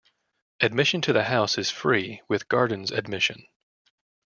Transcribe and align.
Admission 0.61 0.99
to 0.99 1.13
the 1.13 1.25
house 1.25 1.59
is 1.59 1.69
free 1.69 2.23
with 2.27 2.47
gardens 2.47 2.89
admission. 2.89 3.45